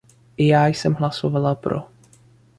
[0.37, 1.83] I já jsem hlasovala pro.